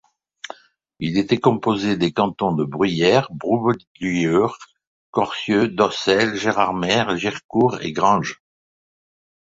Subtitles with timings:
[0.97, 4.57] Il était composé des cantons de Bruyères, Brouvelieures,
[5.11, 8.41] Corcieux, Docelles, Gérardmer, Girecourt et Granges.